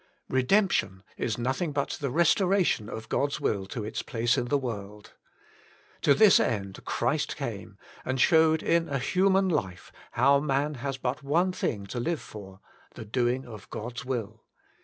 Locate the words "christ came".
6.85-7.77